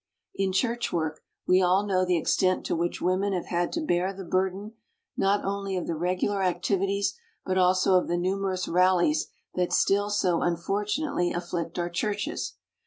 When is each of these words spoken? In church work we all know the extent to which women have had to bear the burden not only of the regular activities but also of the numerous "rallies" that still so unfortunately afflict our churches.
In 0.33 0.51
church 0.51 0.91
work 0.91 1.21
we 1.45 1.61
all 1.61 1.85
know 1.85 2.03
the 2.03 2.17
extent 2.17 2.65
to 2.65 2.75
which 2.75 3.03
women 3.03 3.33
have 3.33 3.45
had 3.45 3.71
to 3.73 3.85
bear 3.85 4.11
the 4.11 4.23
burden 4.23 4.73
not 5.15 5.45
only 5.45 5.77
of 5.77 5.85
the 5.85 5.93
regular 5.93 6.41
activities 6.41 7.13
but 7.45 7.55
also 7.59 7.93
of 7.99 8.07
the 8.07 8.17
numerous 8.17 8.67
"rallies" 8.67 9.27
that 9.53 9.71
still 9.71 10.09
so 10.09 10.41
unfortunately 10.41 11.31
afflict 11.31 11.77
our 11.77 11.91
churches. 11.91 12.55